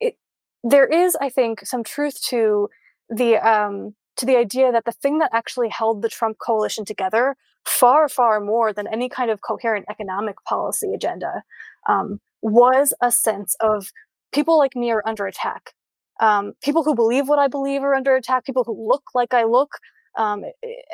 it, 0.00 0.16
there 0.62 0.86
is, 0.86 1.16
I 1.20 1.28
think, 1.28 1.66
some 1.66 1.82
truth 1.82 2.22
to 2.28 2.68
the 3.08 3.36
um, 3.36 3.94
to 4.20 4.26
the 4.26 4.36
idea 4.36 4.70
that 4.70 4.84
the 4.84 4.92
thing 4.92 5.18
that 5.18 5.30
actually 5.32 5.68
held 5.68 6.02
the 6.02 6.08
Trump 6.08 6.38
coalition 6.38 6.84
together 6.84 7.36
far, 7.64 8.08
far 8.08 8.40
more 8.40 8.72
than 8.72 8.86
any 8.86 9.08
kind 9.08 9.30
of 9.30 9.40
coherent 9.40 9.86
economic 9.90 10.36
policy 10.44 10.94
agenda 10.94 11.42
um, 11.88 12.20
was 12.42 12.94
a 13.02 13.10
sense 13.10 13.56
of 13.60 13.90
people 14.32 14.58
like 14.58 14.76
me 14.76 14.90
are 14.90 15.02
under 15.06 15.26
attack. 15.26 15.74
Um, 16.20 16.52
people 16.62 16.84
who 16.84 16.94
believe 16.94 17.28
what 17.28 17.38
I 17.38 17.48
believe 17.48 17.82
are 17.82 17.94
under 17.94 18.14
attack. 18.14 18.44
People 18.44 18.64
who 18.64 18.88
look 18.88 19.04
like 19.14 19.32
I 19.32 19.44
look, 19.44 19.72
um, 20.18 20.44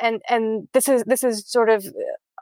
and 0.01 0.21
and 0.29 0.69
this 0.73 0.87
is 0.87 1.03
this 1.03 1.21
is 1.21 1.45
sort 1.45 1.69
of 1.69 1.85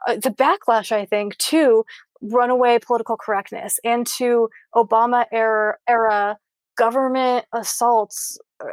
uh, 0.06 0.14
the 0.14 0.30
backlash 0.30 0.92
I 0.92 1.04
think 1.04 1.36
to 1.38 1.84
runaway 2.22 2.78
political 2.78 3.16
correctness 3.16 3.80
and 3.82 4.06
to 4.18 4.48
Obama 4.74 5.26
era 5.32 5.76
era 5.88 6.38
government 6.76 7.46
assaults 7.52 8.38
uh, 8.60 8.66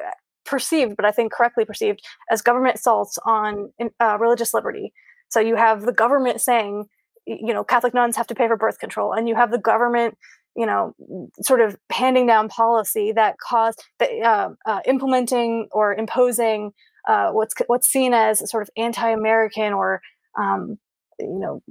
perceived, 0.45 0.95
but 0.95 1.05
I 1.05 1.11
think 1.11 1.31
correctly 1.31 1.65
perceived 1.65 2.01
as 2.31 2.41
government 2.41 2.75
assaults 2.75 3.17
on 3.25 3.71
uh, 3.99 4.17
religious 4.19 4.53
liberty. 4.53 4.93
So 5.29 5.39
you 5.39 5.55
have 5.55 5.83
the 5.83 5.93
government 5.93 6.41
saying 6.41 6.85
you 7.25 7.53
know 7.53 7.63
Catholic 7.63 7.93
nuns 7.93 8.15
have 8.17 8.27
to 8.27 8.35
pay 8.35 8.47
for 8.47 8.57
birth 8.57 8.79
control, 8.79 9.13
and 9.13 9.27
you 9.27 9.35
have 9.35 9.51
the 9.51 9.57
government 9.57 10.17
you 10.55 10.65
know 10.65 10.93
sort 11.41 11.61
of 11.61 11.75
handing 11.91 12.27
down 12.27 12.49
policy 12.49 13.11
that 13.11 13.35
caused 13.39 13.83
uh, 14.01 14.49
uh, 14.65 14.79
implementing 14.85 15.67
or 15.71 15.93
imposing 15.93 16.71
uh, 17.07 17.31
what's 17.31 17.53
what's 17.67 17.87
seen 17.87 18.13
as 18.13 18.49
sort 18.49 18.63
of 18.63 18.69
anti-American 18.77 19.73
or 19.73 20.01
um, 20.37 20.77
you 21.19 21.39
know 21.39 21.61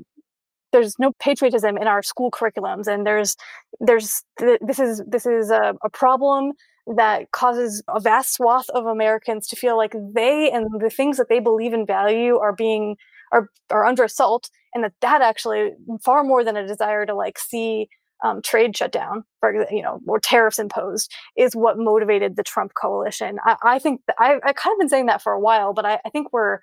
there's 0.72 0.98
no 0.98 1.12
patriotism 1.20 1.76
in 1.76 1.86
our 1.86 2.02
school 2.02 2.30
curriculums 2.30 2.86
and 2.86 3.06
there's 3.06 3.36
there's 3.80 4.22
this 4.38 4.78
is 4.78 5.02
this 5.06 5.26
is 5.26 5.50
a, 5.50 5.74
a, 5.84 5.90
problem 5.90 6.52
that 6.86 7.30
causes 7.30 7.82
a 7.88 8.00
vast 8.00 8.34
swath 8.34 8.68
of 8.70 8.86
americans 8.86 9.46
to 9.46 9.56
feel 9.56 9.76
like 9.76 9.94
they 10.14 10.50
and 10.50 10.66
the 10.80 10.90
things 10.90 11.16
that 11.16 11.28
they 11.28 11.38
believe 11.38 11.72
in 11.72 11.86
value 11.86 12.38
are 12.38 12.52
being 12.52 12.96
are 13.32 13.48
are 13.70 13.86
under 13.86 14.04
assault 14.04 14.50
and 14.74 14.82
that 14.84 14.92
that 15.00 15.22
actually 15.22 15.70
far 16.02 16.24
more 16.24 16.44
than 16.44 16.56
a 16.56 16.66
desire 16.66 17.06
to 17.06 17.14
like 17.14 17.38
see 17.38 17.88
um, 18.22 18.40
trade 18.40 18.76
shut 18.76 18.92
down, 18.92 19.24
for 19.40 19.66
you 19.70 19.82
know, 19.82 20.00
or 20.06 20.20
tariffs 20.20 20.58
imposed, 20.58 21.12
is 21.36 21.56
what 21.56 21.76
motivated 21.76 22.36
the 22.36 22.42
Trump 22.42 22.72
coalition. 22.74 23.38
I, 23.44 23.56
I 23.62 23.78
think 23.78 24.00
I, 24.18 24.36
I 24.44 24.52
kind 24.52 24.74
of 24.74 24.78
been 24.78 24.88
saying 24.88 25.06
that 25.06 25.22
for 25.22 25.32
a 25.32 25.40
while, 25.40 25.72
but 25.72 25.84
I, 25.84 25.98
I, 26.04 26.10
think 26.10 26.32
we're 26.32 26.60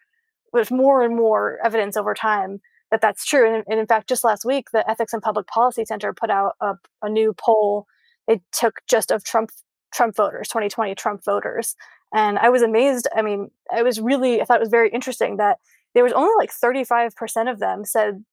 there's 0.53 0.71
more 0.71 1.03
and 1.03 1.15
more 1.15 1.59
evidence 1.63 1.97
over 1.97 2.13
time 2.13 2.61
that 2.91 3.01
that's 3.01 3.25
true. 3.25 3.53
And, 3.53 3.63
and, 3.69 3.79
in 3.79 3.85
fact, 3.85 4.09
just 4.09 4.23
last 4.23 4.45
week, 4.45 4.71
the 4.71 4.89
Ethics 4.89 5.13
and 5.13 5.21
Public 5.21 5.47
Policy 5.47 5.85
Center 5.85 6.13
put 6.13 6.29
out 6.29 6.55
a, 6.61 6.75
a 7.01 7.09
new 7.09 7.33
poll. 7.33 7.85
They 8.27 8.41
took 8.51 8.79
just 8.87 9.11
of 9.11 9.23
Trump 9.23 9.51
Trump 9.93 10.15
voters, 10.15 10.47
2020 10.49 10.95
Trump 10.95 11.23
voters, 11.23 11.75
and 12.13 12.39
I 12.39 12.49
was 12.49 12.61
amazed. 12.61 13.07
I 13.15 13.21
mean, 13.21 13.51
I 13.71 13.83
was 13.83 13.99
really 13.99 14.41
I 14.41 14.45
thought 14.45 14.57
it 14.57 14.61
was 14.61 14.69
very 14.69 14.89
interesting 14.89 15.37
that 15.37 15.57
there 15.93 16.03
was 16.03 16.13
only 16.13 16.33
like 16.37 16.51
35% 16.51 17.51
of 17.51 17.59
them 17.59 17.85
said 17.85 18.23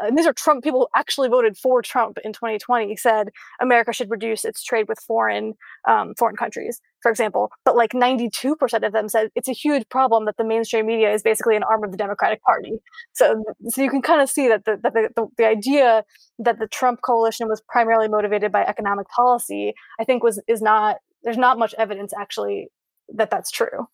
and 0.00 0.16
these 0.16 0.26
are 0.26 0.32
Trump 0.32 0.64
people 0.64 0.80
who 0.80 0.98
actually 0.98 1.28
voted 1.28 1.56
for 1.56 1.82
Trump 1.82 2.18
in 2.24 2.32
2020 2.32 2.96
said 2.96 3.30
America 3.60 3.92
should 3.92 4.10
reduce 4.10 4.44
its 4.44 4.62
trade 4.62 4.86
with 4.88 4.98
foreign 5.00 5.54
um, 5.86 6.14
foreign 6.18 6.36
countries, 6.36 6.80
for 7.02 7.10
example. 7.10 7.50
But 7.64 7.76
like 7.76 7.92
92% 7.92 8.86
of 8.86 8.92
them 8.92 9.08
said 9.08 9.30
it's 9.34 9.48
a 9.48 9.52
huge 9.52 9.88
problem 9.88 10.24
that 10.26 10.36
the 10.36 10.44
mainstream 10.44 10.86
media 10.86 11.12
is 11.12 11.22
basically 11.22 11.56
an 11.56 11.62
arm 11.62 11.84
of 11.84 11.90
the 11.90 11.96
Democratic 11.96 12.42
Party. 12.42 12.78
So, 13.12 13.42
so 13.68 13.82
you 13.82 13.90
can 13.90 14.02
kind 14.02 14.20
of 14.20 14.30
see 14.30 14.48
that 14.48 14.64
the, 14.64 14.78
that 14.82 14.94
the, 14.94 15.08
the, 15.14 15.26
the 15.38 15.46
idea 15.46 16.04
that 16.38 16.58
the 16.58 16.66
Trump 16.68 17.00
coalition 17.02 17.48
was 17.48 17.62
primarily 17.68 18.08
motivated 18.08 18.50
by 18.52 18.62
economic 18.64 19.08
policy, 19.08 19.74
I 20.00 20.04
think 20.04 20.22
was 20.22 20.40
is 20.48 20.62
not 20.62 20.96
there's 21.22 21.38
not 21.38 21.58
much 21.58 21.74
evidence 21.78 22.12
actually 22.18 22.68
that 23.08 23.30
that's 23.30 23.50
true. 23.50 23.88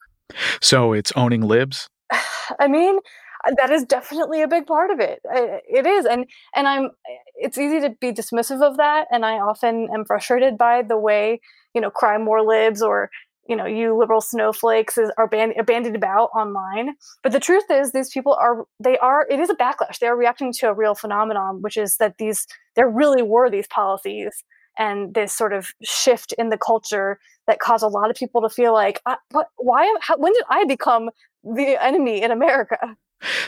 So 0.61 0.93
it's 0.93 1.13
owning 1.17 1.43
libs. 1.43 1.89
I 2.61 2.69
mean, 2.69 2.99
Uh, 3.47 3.53
that 3.57 3.71
is 3.71 3.85
definitely 3.85 4.43
a 4.43 4.49
big 4.49 4.67
part 4.67 4.91
of 4.91 5.01
it 5.01 5.21
uh, 5.35 5.59
it 5.69 5.87
is 5.87 6.05
and 6.05 6.27
and 6.55 6.69
i'm 6.69 6.91
it's 7.37 7.57
easy 7.57 7.81
to 7.81 7.91
be 8.01 8.13
dismissive 8.13 8.63
of 8.63 8.77
that 8.77 9.07
and 9.11 9.25
i 9.25 9.39
often 9.39 9.89
am 9.95 10.05
frustrated 10.05 10.59
by 10.59 10.83
the 10.83 10.99
way 10.99 11.41
you 11.75 11.81
know 11.81 11.91
cry 11.91 12.19
more 12.19 12.43
libs 12.43 12.83
or 12.83 13.11
you 13.49 13.57
know 13.57 13.65
you 13.67 13.97
liberal 13.99 14.21
snowflakes 14.21 14.99
is, 14.99 15.11
are 15.17 15.27
band, 15.27 15.55
bandied 15.67 15.95
about 15.95 16.31
online 16.37 16.95
but 17.23 17.33
the 17.33 17.41
truth 17.41 17.65
is 17.71 17.93
these 17.93 18.11
people 18.11 18.35
are 18.35 18.65
they 18.79 18.99
are 18.99 19.27
it 19.31 19.41
is 19.41 19.49
a 19.49 19.55
backlash 19.55 19.99
they 20.01 20.07
are 20.07 20.17
reacting 20.17 20.53
to 20.53 20.69
a 20.69 20.75
real 20.75 20.95
phenomenon 20.95 21.63
which 21.63 21.77
is 21.77 21.97
that 21.97 22.19
these 22.19 22.47
there 22.77 22.89
really 22.89 23.23
were 23.23 23.49
these 23.49 23.67
policies 23.69 24.45
and 24.79 25.15
this 25.15 25.33
sort 25.33 25.53
of 25.53 25.69
shift 25.83 26.33
in 26.39 26.51
the 26.51 26.59
culture 26.59 27.19
that 27.47 27.59
caused 27.59 27.83
a 27.83 27.89
lot 27.89 28.11
of 28.11 28.17
people 28.17 28.41
to 28.43 28.49
feel 28.49 28.73
like 28.73 29.01
what 29.31 29.49
why 29.57 29.93
how, 30.01 30.17
when 30.19 30.33
did 30.33 30.45
i 30.51 30.65
become 30.65 31.09
the 31.43 31.83
enemy 31.83 32.23
in 32.23 32.31
america 32.31 32.97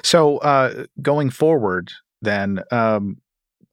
so, 0.03 0.39
uh, 0.39 0.85
going 1.01 1.31
forward, 1.31 1.93
then, 2.21 2.61
um, 2.71 3.19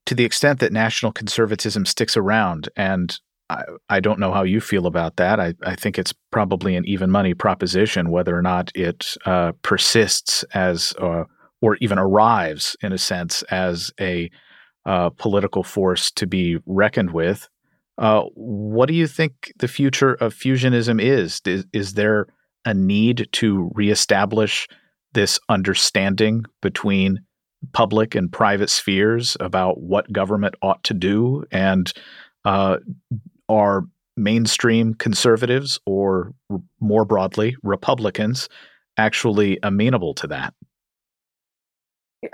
to 0.05 0.15
the 0.15 0.25
extent 0.25 0.59
that 0.59 0.73
national 0.73 1.11
conservatism 1.11 1.85
sticks 1.85 2.17
around, 2.17 2.69
and 2.75 3.19
I, 3.49 3.63
I 3.89 3.99
don't 3.99 4.19
know 4.19 4.31
how 4.31 4.43
you 4.43 4.61
feel 4.61 4.85
about 4.85 5.17
that. 5.17 5.39
I, 5.39 5.53
I, 5.63 5.75
think 5.75 5.97
it's 5.97 6.13
probably 6.31 6.75
an 6.75 6.85
even 6.85 7.09
money 7.09 7.33
proposition 7.33 8.11
whether 8.11 8.37
or 8.37 8.41
not 8.41 8.71
it 8.75 9.15
uh, 9.25 9.53
persists 9.63 10.43
as, 10.53 10.93
uh, 10.99 11.23
or 11.61 11.75
even 11.77 11.97
arrives, 11.97 12.75
in 12.81 12.93
a 12.93 12.97
sense, 12.97 13.41
as 13.43 13.91
a 13.99 14.29
uh, 14.85 15.09
political 15.11 15.63
force 15.63 16.11
to 16.11 16.27
be 16.27 16.57
reckoned 16.65 17.11
with. 17.11 17.49
Uh, 17.97 18.23
what 18.33 18.87
do 18.87 18.93
you 18.93 19.07
think 19.07 19.51
the 19.57 19.67
future 19.67 20.13
of 20.15 20.33
fusionism 20.33 21.01
is? 21.01 21.41
Is, 21.45 21.65
is 21.73 21.93
there 21.95 22.27
a 22.65 22.73
need 22.73 23.27
to 23.33 23.69
reestablish 23.73 24.67
this 25.13 25.39
understanding 25.49 26.45
between 26.61 27.19
public 27.73 28.15
and 28.15 28.31
private 28.31 28.69
spheres 28.69 29.35
about 29.39 29.81
what 29.81 30.11
government 30.11 30.55
ought 30.61 30.83
to 30.85 30.93
do 30.93 31.43
and 31.51 31.91
uh, 32.45 32.77
are 33.49 33.83
mainstream 34.15 34.93
conservatives 34.93 35.79
or 35.85 36.33
more 36.79 37.05
broadly 37.05 37.55
republicans 37.63 38.49
actually 38.97 39.59
amenable 39.63 40.13
to 40.13 40.27
that? 40.27 40.53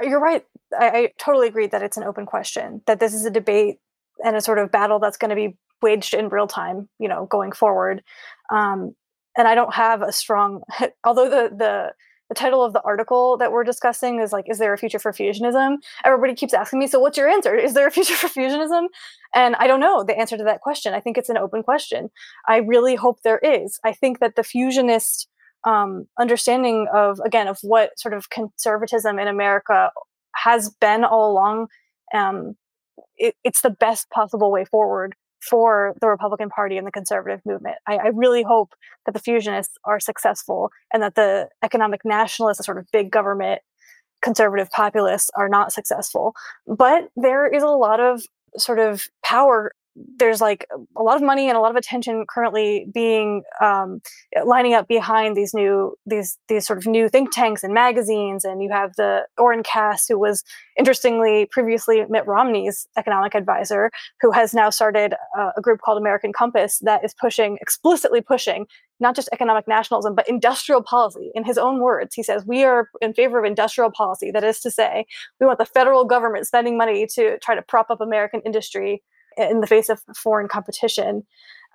You're 0.01 0.19
right. 0.19 0.43
I, 0.77 0.89
I, 0.89 1.11
totally 1.19 1.47
agree 1.47 1.67
that 1.67 1.83
it's 1.83 1.97
an 1.97 2.03
open 2.03 2.25
question 2.25 2.81
that 2.87 2.99
this 2.99 3.13
is 3.13 3.23
a 3.23 3.29
debate 3.29 3.77
and 4.23 4.35
a 4.35 4.41
sort 4.41 4.57
of 4.57 4.71
battle 4.71 4.97
that's 4.97 5.17
going 5.17 5.29
to 5.29 5.35
be 5.35 5.57
waged 5.83 6.15
in 6.15 6.29
real 6.29 6.47
time 6.47 6.89
you 6.99 7.07
know 7.07 7.27
going 7.27 7.51
forward. 7.51 8.03
Um, 8.51 8.95
and 9.37 9.47
i 9.47 9.55
don't 9.55 9.73
have 9.73 10.01
a 10.01 10.11
strong 10.11 10.61
although 11.03 11.29
the 11.29 11.55
the 11.55 11.93
the 12.29 12.35
title 12.35 12.63
of 12.63 12.73
the 12.73 12.81
article 12.81 13.37
that 13.37 13.51
we're 13.51 13.63
discussing 13.63 14.19
is 14.19 14.33
like, 14.33 14.45
is 14.47 14.57
there 14.57 14.73
a 14.73 14.77
future 14.77 14.99
for 14.99 15.11
fusionism? 15.11 15.77
Everybody 16.03 16.33
keeps 16.33 16.53
asking 16.53 16.79
me, 16.79 16.87
so 16.87 16.99
what's 16.99 17.17
your 17.17 17.29
answer? 17.29 17.55
Is 17.55 17.73
there 17.73 17.87
a 17.87 17.91
future 17.91 18.15
for 18.15 18.27
fusionism? 18.27 18.87
And 19.33 19.55
I 19.57 19.67
don't 19.67 19.79
know 19.79 20.03
the 20.03 20.17
answer 20.17 20.37
to 20.37 20.43
that 20.43 20.61
question. 20.61 20.93
I 20.93 20.99
think 20.99 21.17
it's 21.17 21.29
an 21.29 21.37
open 21.37 21.61
question. 21.61 22.09
I 22.47 22.57
really 22.57 22.95
hope 22.95 23.21
there 23.23 23.39
is. 23.39 23.79
I 23.83 23.93
think 23.93 24.19
that 24.19 24.35
the 24.35 24.41
fusionist 24.41 25.27
um, 25.65 26.07
understanding 26.19 26.87
of, 26.93 27.19
again, 27.25 27.47
of 27.47 27.59
what 27.61 27.97
sort 27.99 28.13
of 28.13 28.29
conservatism 28.29 29.19
in 29.19 29.27
America 29.27 29.91
has 30.35 30.69
been 30.69 31.03
all 31.03 31.31
along, 31.31 31.67
um, 32.13 32.55
it, 33.17 33.35
it's 33.43 33.61
the 33.61 33.69
best 33.69 34.09
possible 34.09 34.51
way 34.51 34.65
forward 34.65 35.15
for 35.49 35.95
the 36.01 36.07
Republican 36.07 36.49
Party 36.49 36.77
and 36.77 36.85
the 36.85 36.91
conservative 36.91 37.41
movement. 37.45 37.75
I, 37.87 37.97
I, 37.97 38.07
really 38.13 38.43
hope 38.43 38.73
that 39.05 39.13
the 39.13 39.19
fusionists 39.19 39.77
are 39.83 39.99
successful 39.99 40.69
and 40.93 41.03
that 41.03 41.15
the 41.15 41.49
economic 41.63 42.01
nationalists, 42.03 42.57
the 42.57 42.63
sort 42.63 42.77
of 42.77 42.85
big 42.91 43.11
government 43.11 43.61
conservative 44.23 44.71
populists, 44.71 45.29
are 45.35 45.49
not 45.49 45.71
successful. 45.71 46.33
But 46.65 47.09
there 47.15 47.47
is 47.47 47.63
a 47.63 47.67
lot 47.67 47.99
of 47.99 48.23
sort 48.57 48.79
of 48.79 49.05
power 49.23 49.71
there's 49.95 50.41
like 50.41 50.67
a 50.97 51.01
lot 51.01 51.15
of 51.15 51.21
money 51.21 51.47
and 51.47 51.57
a 51.57 51.61
lot 51.61 51.71
of 51.71 51.77
attention 51.77 52.25
currently 52.27 52.87
being 52.93 53.43
um, 53.61 54.01
lining 54.45 54.73
up 54.73 54.87
behind 54.87 55.37
these 55.37 55.53
new 55.53 55.95
these 56.05 56.37
these 56.49 56.67
sort 56.67 56.77
of 56.77 56.85
new 56.85 57.07
think 57.07 57.31
tanks 57.31 57.63
and 57.63 57.73
magazines 57.73 58.43
and 58.43 58.61
you 58.61 58.69
have 58.69 58.93
the 58.97 59.25
Oren 59.37 59.63
Cass 59.63 60.07
who 60.07 60.19
was 60.19 60.43
interestingly 60.77 61.45
previously 61.45 62.03
Mitt 62.09 62.27
Romney's 62.27 62.87
economic 62.97 63.35
advisor 63.35 63.89
who 64.21 64.31
has 64.31 64.53
now 64.53 64.69
started 64.69 65.13
a, 65.37 65.51
a 65.57 65.61
group 65.61 65.79
called 65.79 65.97
American 65.97 66.33
Compass 66.33 66.79
that 66.79 67.03
is 67.03 67.13
pushing 67.13 67.57
explicitly 67.61 68.21
pushing 68.21 68.65
not 68.99 69.15
just 69.15 69.29
economic 69.31 69.67
nationalism 69.67 70.13
but 70.13 70.27
industrial 70.27 70.83
policy. 70.83 71.31
In 71.35 71.45
his 71.45 71.57
own 71.57 71.79
words 71.79 72.13
he 72.13 72.23
says 72.23 72.45
we 72.45 72.65
are 72.65 72.89
in 73.01 73.13
favor 73.13 73.39
of 73.39 73.45
industrial 73.45 73.91
policy. 73.91 74.29
That 74.29 74.43
is 74.43 74.59
to 74.61 74.71
say 74.71 75.05
we 75.39 75.47
want 75.47 75.59
the 75.59 75.65
federal 75.65 76.03
government 76.03 76.47
spending 76.47 76.77
money 76.77 77.07
to 77.15 77.39
try 77.39 77.55
to 77.55 77.61
prop 77.61 77.89
up 77.89 78.01
American 78.01 78.41
industry 78.45 79.01
in 79.37 79.61
the 79.61 79.67
face 79.67 79.89
of 79.89 80.01
foreign 80.15 80.47
competition. 80.47 81.23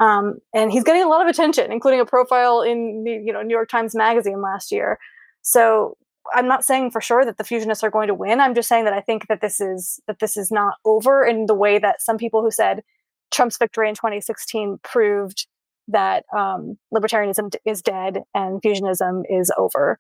Um, 0.01 0.39
and 0.55 0.73
he's 0.73 0.85
getting 0.85 1.03
a 1.03 1.09
lot 1.09 1.23
of 1.23 1.29
attention, 1.29 1.71
including 1.71 2.01
a 2.01 2.07
profile 2.07 2.63
in 2.63 3.05
the 3.05 3.13
you 3.13 3.33
know 3.33 3.43
New 3.43 3.55
York 3.55 3.69
Times 3.69 3.95
Magazine 3.95 4.41
last 4.41 4.73
year. 4.73 4.99
So 5.43 5.97
I'm 6.35 6.49
not 6.49 6.65
saying 6.65 6.91
for 6.91 7.01
sure 7.01 7.25
that 7.25 7.39
the 7.39 7.45
fusionists 7.45 7.85
are 7.85 7.91
going 7.91 8.09
to 8.09 8.15
win. 8.15 8.41
I'm 8.41 8.55
just 8.55 8.69
saying 8.69 8.85
that 8.85 8.93
I 8.93 9.01
think 9.01 9.29
that 9.29 9.41
this 9.41 9.61
is 9.61 10.01
that 10.07 10.19
this 10.19 10.37
is 10.37 10.51
not 10.51 10.75
over 10.85 11.25
in 11.25 11.47
the 11.47 11.55
way 11.55 11.79
that 11.79 12.03
some 12.03 12.17
people 12.17 12.43
who 12.43 12.51
said 12.51 12.83
Trump's 13.31 13.59
victory 13.59 13.89
in 13.89 13.95
2016 13.95 14.79
proved 14.83 15.47
that 15.89 16.25
um, 16.37 16.79
libertarianism 16.95 17.53
is 17.65 17.83
dead 17.83 18.23
and 18.35 18.63
fusionism 18.63 19.23
is 19.29 19.53
over 19.57 19.99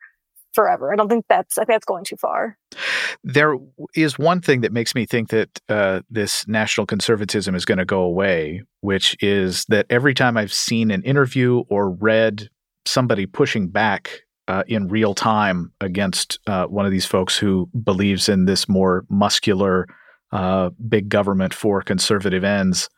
forever. 0.52 0.92
I 0.92 0.96
don't 0.96 1.08
think 1.08 1.24
that's 1.28 1.58
I 1.58 1.62
think 1.62 1.74
that's 1.74 1.84
going 1.84 2.04
too 2.04 2.16
far. 2.16 2.56
There 3.22 3.56
is 3.94 4.18
one 4.18 4.40
thing 4.40 4.62
that 4.62 4.72
makes 4.72 4.94
me 4.94 5.06
think 5.06 5.30
that 5.30 5.60
uh, 5.68 6.00
this 6.10 6.46
national 6.48 6.86
conservatism 6.86 7.54
is 7.54 7.64
going 7.64 7.78
to 7.78 7.84
go 7.84 8.00
away, 8.00 8.62
which 8.80 9.16
is 9.20 9.64
that 9.68 9.86
every 9.90 10.14
time 10.14 10.36
I've 10.36 10.52
seen 10.52 10.90
an 10.90 11.02
interview 11.02 11.62
or 11.68 11.90
read 11.90 12.48
somebody 12.86 13.26
pushing 13.26 13.68
back 13.68 14.22
uh, 14.48 14.64
in 14.66 14.88
real 14.88 15.14
time 15.14 15.72
against 15.80 16.38
uh, 16.46 16.66
one 16.66 16.86
of 16.86 16.92
these 16.92 17.06
folks 17.06 17.36
who 17.36 17.68
believes 17.84 18.28
in 18.28 18.46
this 18.46 18.68
more 18.68 19.04
muscular 19.08 19.86
uh, 20.32 20.70
big 20.88 21.08
government 21.08 21.54
for 21.54 21.82
conservative 21.82 22.44
ends 22.44 22.88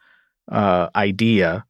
uh, 0.50 0.88
idea, 0.96 1.64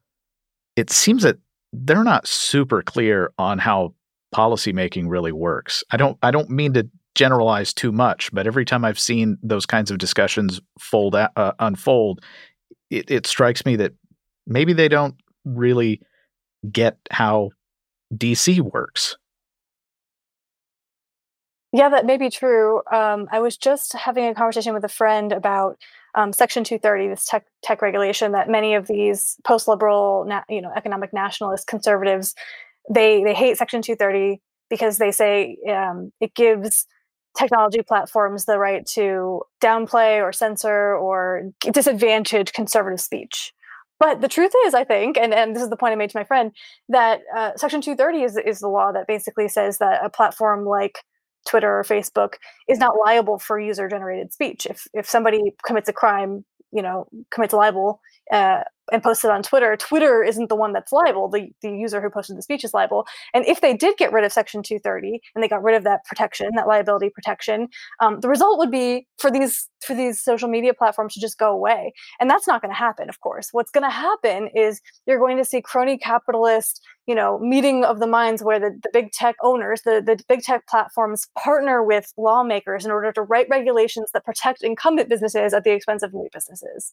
it 0.76 0.90
seems 0.90 1.22
that 1.22 1.36
they're 1.72 2.04
not 2.04 2.28
super 2.28 2.82
clear 2.82 3.32
on 3.38 3.58
how 3.58 3.94
policymaking 4.34 5.08
really 5.08 5.32
works. 5.32 5.84
I 5.90 5.96
don't 5.96 6.18
I 6.22 6.30
don't 6.30 6.50
mean 6.50 6.72
to 6.74 6.88
generalize 7.14 7.72
too 7.72 7.92
much, 7.92 8.32
but 8.32 8.46
every 8.46 8.64
time 8.64 8.84
I've 8.84 8.98
seen 8.98 9.36
those 9.42 9.66
kinds 9.66 9.90
of 9.90 9.98
discussions 9.98 10.60
fold 10.78 11.14
uh, 11.14 11.52
unfold, 11.58 12.20
it, 12.90 13.10
it 13.10 13.26
strikes 13.26 13.66
me 13.66 13.76
that 13.76 13.92
maybe 14.46 14.72
they 14.72 14.88
don't 14.88 15.14
really 15.44 16.00
get 16.70 16.96
how 17.10 17.50
DC 18.14 18.60
works. 18.60 19.16
Yeah, 21.72 21.88
that 21.88 22.04
may 22.04 22.18
be 22.18 22.28
true. 22.28 22.82
Um, 22.92 23.28
I 23.32 23.40
was 23.40 23.56
just 23.56 23.94
having 23.94 24.26
a 24.26 24.34
conversation 24.34 24.74
with 24.74 24.84
a 24.84 24.88
friend 24.88 25.32
about 25.32 25.78
um, 26.14 26.34
Section 26.34 26.64
230, 26.64 27.08
this 27.08 27.24
tech 27.24 27.46
tech 27.62 27.80
regulation 27.80 28.32
that 28.32 28.48
many 28.48 28.74
of 28.74 28.86
these 28.86 29.36
post-liberal, 29.44 30.26
na- 30.28 30.44
you 30.50 30.60
know, 30.60 30.70
economic 30.76 31.14
nationalist 31.14 31.66
conservatives, 31.66 32.34
they 32.90 33.22
they 33.22 33.34
hate 33.34 33.56
Section 33.56 33.82
230 33.82 34.40
because 34.70 34.98
they 34.98 35.10
say 35.10 35.56
um, 35.68 36.12
it 36.20 36.34
gives 36.34 36.86
technology 37.36 37.82
platforms 37.82 38.44
the 38.44 38.58
right 38.58 38.86
to 38.86 39.42
downplay 39.62 40.22
or 40.22 40.32
censor 40.32 40.94
or 40.96 41.50
disadvantage 41.72 42.52
conservative 42.52 43.00
speech. 43.00 43.52
But 43.98 44.20
the 44.20 44.28
truth 44.28 44.52
is, 44.66 44.74
I 44.74 44.82
think, 44.84 45.16
and, 45.16 45.32
and 45.32 45.54
this 45.54 45.62
is 45.62 45.70
the 45.70 45.76
point 45.76 45.92
I 45.92 45.96
made 45.96 46.10
to 46.10 46.18
my 46.18 46.24
friend, 46.24 46.50
that 46.88 47.20
uh, 47.36 47.52
Section 47.56 47.80
230 47.80 48.24
is, 48.24 48.36
is 48.36 48.58
the 48.58 48.68
law 48.68 48.90
that 48.92 49.06
basically 49.06 49.48
says 49.48 49.78
that 49.78 50.04
a 50.04 50.10
platform 50.10 50.64
like 50.66 50.98
Twitter 51.46 51.78
or 51.78 51.84
Facebook 51.84 52.34
is 52.68 52.78
not 52.78 52.98
liable 52.98 53.38
for 53.38 53.60
user 53.60 53.88
generated 53.88 54.32
speech. 54.32 54.66
If 54.66 54.86
if 54.92 55.08
somebody 55.08 55.54
commits 55.64 55.88
a 55.88 55.92
crime, 55.92 56.44
you 56.72 56.82
know, 56.82 57.06
commits 57.30 57.52
libel 57.52 58.00
uh, 58.32 58.62
and 58.90 59.02
posted 59.02 59.30
on 59.30 59.42
Twitter, 59.42 59.76
Twitter 59.76 60.22
isn't 60.22 60.48
the 60.48 60.56
one 60.56 60.72
that's 60.72 60.92
liable. 60.92 61.28
The 61.28 61.50
the 61.62 61.70
user 61.70 62.00
who 62.00 62.10
posted 62.10 62.36
the 62.36 62.42
speech 62.42 62.64
is 62.64 62.74
liable. 62.74 63.06
And 63.34 63.44
if 63.46 63.60
they 63.60 63.76
did 63.76 63.96
get 63.96 64.12
rid 64.12 64.24
of 64.24 64.32
Section 64.32 64.62
230 64.62 65.20
and 65.34 65.42
they 65.42 65.48
got 65.48 65.62
rid 65.62 65.76
of 65.76 65.84
that 65.84 66.04
protection, 66.04 66.50
that 66.56 66.66
liability 66.66 67.10
protection, 67.10 67.68
um, 68.00 68.20
the 68.20 68.28
result 68.28 68.58
would 68.58 68.70
be 68.70 69.06
for 69.18 69.30
these 69.30 69.68
for 69.80 69.94
these 69.94 70.20
social 70.20 70.48
media 70.48 70.74
platforms 70.74 71.14
to 71.14 71.20
just 71.20 71.38
go 71.38 71.52
away. 71.52 71.92
And 72.20 72.28
that's 72.28 72.46
not 72.46 72.62
going 72.62 72.72
to 72.72 72.78
happen, 72.78 73.08
of 73.08 73.20
course. 73.20 73.48
What's 73.52 73.70
going 73.70 73.84
to 73.84 73.90
happen 73.90 74.48
is 74.54 74.80
you're 75.06 75.18
going 75.18 75.38
to 75.38 75.44
see 75.44 75.60
crony 75.60 75.98
capitalist 75.98 76.80
you 77.06 77.14
know 77.14 77.38
meeting 77.38 77.84
of 77.84 77.98
the 77.98 78.06
minds 78.06 78.42
where 78.42 78.60
the, 78.60 78.78
the 78.82 78.90
big 78.92 79.10
tech 79.12 79.34
owners 79.42 79.82
the, 79.82 80.02
the 80.04 80.22
big 80.28 80.42
tech 80.42 80.66
platforms 80.68 81.26
partner 81.36 81.82
with 81.82 82.12
lawmakers 82.16 82.84
in 82.84 82.90
order 82.90 83.12
to 83.12 83.22
write 83.22 83.46
regulations 83.50 84.10
that 84.12 84.24
protect 84.24 84.62
incumbent 84.62 85.08
businesses 85.08 85.52
at 85.52 85.64
the 85.64 85.72
expense 85.72 86.02
of 86.02 86.14
new 86.14 86.28
businesses 86.32 86.92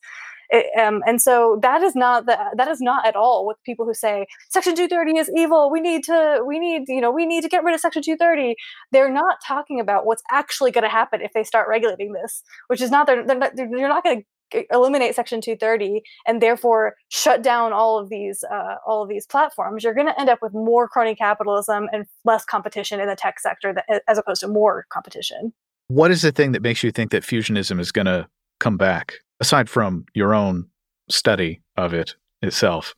it, 0.49 0.65
um, 0.79 1.01
and 1.05 1.21
so 1.21 1.59
that 1.61 1.78
is 1.81 1.95
not 1.95 2.25
the, 2.25 2.37
that 2.55 2.67
is 2.67 2.81
not 2.81 3.05
at 3.05 3.15
all 3.15 3.45
what 3.45 3.57
people 3.63 3.85
who 3.85 3.93
say 3.93 4.25
section 4.49 4.75
230 4.75 5.17
is 5.17 5.31
evil 5.35 5.69
we 5.71 5.79
need 5.79 6.03
to 6.03 6.43
we 6.45 6.59
need 6.59 6.83
you 6.87 7.01
know 7.01 7.11
we 7.11 7.25
need 7.25 7.41
to 7.41 7.49
get 7.49 7.63
rid 7.63 7.73
of 7.73 7.79
section 7.79 8.01
230 8.01 8.55
they're 8.91 9.11
not 9.11 9.37
talking 9.45 9.79
about 9.79 10.05
what's 10.05 10.23
actually 10.31 10.71
going 10.71 10.83
to 10.83 10.89
happen 10.89 11.21
if 11.21 11.31
they 11.33 11.43
start 11.43 11.67
regulating 11.67 12.13
this 12.13 12.43
which 12.67 12.81
is 12.81 12.91
not 12.91 13.07
they're, 13.07 13.25
they're 13.25 13.37
not, 13.37 13.55
they're, 13.55 13.67
not 13.67 14.03
going 14.03 14.19
to 14.19 14.25
eliminate 14.71 15.15
section 15.15 15.41
230 15.41 16.01
and 16.25 16.41
therefore 16.41 16.95
shut 17.09 17.41
down 17.41 17.73
all 17.73 17.99
of 17.99 18.09
these 18.09 18.43
uh, 18.51 18.75
all 18.85 19.03
of 19.03 19.09
these 19.09 19.25
platforms. 19.25 19.83
You're 19.83 19.93
going 19.93 20.07
to 20.07 20.19
end 20.19 20.29
up 20.29 20.39
with 20.41 20.53
more 20.53 20.87
crony 20.87 21.15
capitalism 21.15 21.87
and 21.91 22.05
less 22.25 22.45
competition 22.45 22.99
in 22.99 23.07
the 23.07 23.15
tech 23.15 23.39
sector 23.39 23.73
that, 23.73 24.03
as 24.07 24.17
opposed 24.17 24.41
to 24.41 24.47
more 24.47 24.85
competition. 24.89 25.53
What 25.87 26.11
is 26.11 26.21
the 26.21 26.31
thing 26.31 26.51
that 26.53 26.61
makes 26.61 26.83
you 26.83 26.91
think 26.91 27.11
that 27.11 27.23
fusionism 27.23 27.79
is 27.79 27.91
going 27.91 28.05
to 28.05 28.27
come 28.59 28.77
back 28.77 29.13
aside 29.39 29.69
from 29.69 30.05
your 30.13 30.33
own 30.33 30.67
study 31.09 31.61
of 31.79 31.93
it 31.93 32.15
itself 32.41 32.95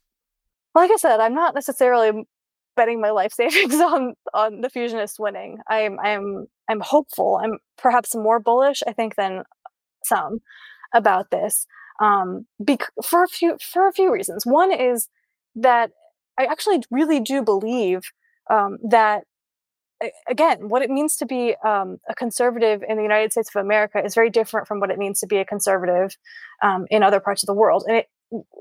like 0.76 0.92
i 0.92 0.96
said 0.96 1.20
i'm 1.20 1.36
not 1.36 1.56
necessarily 1.56 2.26
betting 2.76 3.02
my 3.02 3.10
life 3.10 3.34
savings 3.42 3.76
on 3.76 4.14
on 4.34 4.62
the 4.62 4.70
fusionists 4.70 5.20
winning 5.20 5.58
i'm 5.68 6.00
i'm 6.00 6.48
i'm 6.70 6.80
hopeful 6.80 7.40
i'm 7.44 7.58
perhaps 7.78 8.16
more 8.16 8.40
bullish 8.40 8.82
i 8.88 8.92
think 8.92 9.16
than 9.16 9.44
some 10.04 10.40
about 10.94 11.32
this 11.32 11.68
um, 12.02 12.48
bec- 12.60 12.92
for 13.04 13.24
a 13.24 13.28
few 13.28 13.58
for 13.62 13.88
a 13.88 13.94
few 13.94 14.12
reasons. 14.12 14.46
One 14.46 14.72
is 14.74 15.08
that 15.56 15.92
I 16.38 16.46
actually 16.46 16.82
really 16.90 17.20
do 17.20 17.44
believe 17.44 18.02
um, 18.50 18.78
that 18.90 19.24
again, 20.28 20.68
what 20.68 20.82
it 20.82 20.90
means 20.90 21.16
to 21.18 21.28
be 21.28 21.56
um, 21.64 21.98
a 22.10 22.16
conservative 22.16 22.84
in 22.88 22.98
the 22.98 23.04
United 23.04 23.32
States 23.32 23.52
of 23.54 23.64
America 23.64 24.04
is 24.04 24.16
very 24.16 24.32
different 24.32 24.68
from 24.68 24.80
what 24.80 24.90
it 24.90 24.98
means 24.98 25.20
to 25.20 25.28
be 25.28 25.38
a 25.38 25.46
conservative 25.46 26.18
um, 26.64 26.88
in 26.90 27.04
other 27.04 27.20
parts 27.20 27.44
of 27.44 27.48
the 27.48 27.54
world. 27.54 27.84
And 27.88 27.98
it, 27.98 28.08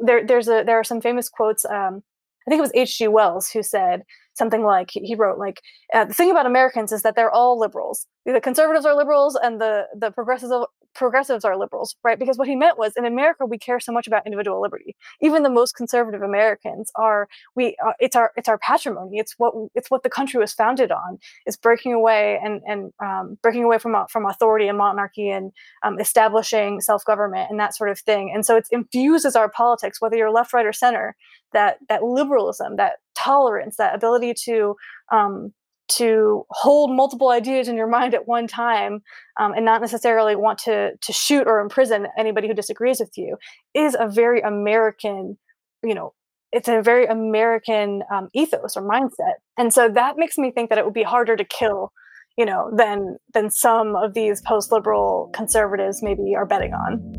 there, 0.05 0.27
there's 0.27 0.49
a 0.49 0.63
there 0.65 0.79
are 0.79 0.85
some 0.85 1.01
famous 1.01 1.29
quotes. 1.29 1.65
Um, 1.65 2.03
I 2.47 2.51
think 2.51 2.59
it 2.59 2.63
was 2.63 2.73
H.G. 2.75 3.09
Wells 3.09 3.51
who 3.51 3.63
said 3.63 4.03
something 4.35 4.65
like 4.65 4.91
he 4.93 5.15
wrote 5.15 5.39
like 5.39 5.61
uh, 5.93 6.05
the 6.05 6.15
thing 6.15 6.31
about 6.31 6.47
Americans 6.47 6.93
is 6.93 7.03
that 7.03 7.15
they're 7.17 7.31
all 7.31 7.59
liberals. 7.59 8.07
The 8.25 8.41
conservatives 8.41 8.87
are 8.87 8.97
liberals, 8.97 9.39
and 9.41 9.61
the 9.61 9.87
the 9.95 10.11
progressives 10.11 10.53
progressives 10.95 11.45
are 11.45 11.57
liberals, 11.57 11.97
right? 12.03 12.19
Because 12.19 12.37
what 12.37 12.49
he 12.49 12.57
meant 12.57 12.79
was 12.79 12.95
in 12.97 13.05
America 13.05 13.47
we 13.47 13.59
care 13.59 13.81
so 13.81 13.93
much 13.93 14.07
about 14.07 14.27
individual 14.27 14.61
liberty. 14.61 14.97
Even 15.21 15.43
the 15.43 15.51
most 15.51 15.75
conservative 15.75 16.23
Americans 16.23 16.91
are 16.97 17.29
we 17.55 17.77
uh, 17.85 17.93
it's 18.01 18.17
our 18.17 18.33
it's 18.37 18.49
our 18.49 18.59
patrimony. 18.59 19.19
It's 19.19 19.35
what 19.39 19.55
it's 19.75 19.91
what 19.91 20.03
the 20.03 20.11
country 20.11 20.41
was 20.41 20.53
founded 20.53 20.91
on. 20.91 21.19
Is 21.47 21.57
breaking 21.57 21.93
away 21.93 22.39
and 22.43 22.61
and 22.67 22.93
um, 23.03 23.39
breaking 23.43 23.65
away 23.65 23.79
from 23.79 23.97
from 24.09 24.27
authority 24.27 24.69
and 24.69 24.79
monarchy 24.79 25.31
and 25.31 25.53
um, 25.83 25.99
establishing 26.01 26.81
self 26.81 27.05
government 27.05 27.51
and 27.51 27.61
that 27.61 27.75
sort 27.75 27.91
of 27.91 27.99
thing. 27.99 28.33
And 28.35 28.45
so 28.45 28.57
it 28.57 28.67
infuses 28.71 29.37
our 29.37 29.49
politics, 29.49 30.01
whether 30.01 30.17
you're 30.17 30.33
left, 30.33 30.53
right, 30.53 30.67
or 30.67 30.73
center. 30.73 31.17
That 31.53 31.79
that 31.89 32.05
liberalism, 32.05 32.77
that 32.77 32.99
tolerance, 33.17 33.77
that 33.77 33.95
ability 33.95 34.35
to 34.45 34.77
um, 35.11 35.53
to 35.91 36.47
hold 36.51 36.95
multiple 36.95 37.31
ideas 37.31 37.69
in 37.69 37.77
your 37.77 37.87
mind 37.87 38.15
at 38.15 38.27
one 38.27 38.47
time 38.47 39.03
um, 39.39 39.53
and 39.53 39.65
not 39.65 39.81
necessarily 39.81 40.37
want 40.37 40.59
to 40.59 40.93
to 41.01 41.13
shoot 41.13 41.47
or 41.47 41.61
imprison 41.61 42.07
anybody 42.19 42.49
who 42.49 42.55
disagrees 42.55 43.01
with 43.01 43.17
you 43.17 43.37
is 43.75 43.97
a 43.99 44.09
very 44.09 44.41
American, 44.41 45.39
you 45.83 45.95
know, 45.95 46.13
it's 46.53 46.69
a 46.69 46.83
very 46.83 47.07
American 47.07 48.03
um, 48.13 48.29
ethos 48.33 48.77
or 48.77 48.83
mindset, 48.83 49.35
and 49.57 49.73
so 49.73 49.89
that 49.89 50.17
makes 50.17 50.39
me 50.39 50.51
think 50.51 50.71
that 50.71 50.79
it 50.79 50.85
would 50.85 50.95
be 50.95 51.03
harder 51.03 51.37
to 51.37 51.45
kill, 51.45 51.93
you 52.37 52.45
know, 52.45 52.71
than 52.77 53.17
than 53.35 53.51
some 53.51 53.95
of 53.97 54.15
these 54.15 54.41
post 54.43 54.73
liberal 54.73 55.31
conservatives 55.33 56.03
maybe 56.03 56.35
are 56.37 56.47
betting 56.47 56.73
on. 56.73 57.17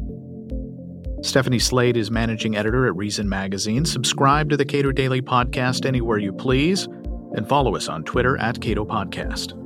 Stephanie 1.24 1.60
Slade 1.60 1.98
is 1.98 2.10
managing 2.10 2.58
editor 2.58 2.88
at 2.88 2.96
Reason 2.96 3.30
Magazine. 3.30 3.86
Subscribe 3.86 4.50
to 4.50 4.58
the 4.58 4.66
Cato 4.66 4.92
Daily 4.92 5.22
Podcast 5.22 5.86
anywhere 5.86 6.18
you 6.18 6.34
please 6.34 6.88
and 7.34 7.48
follow 7.48 7.76
us 7.76 7.88
on 7.88 8.04
Twitter 8.04 8.38
at 8.38 8.60
Cato 8.60 8.86
Podcast. 8.86 9.61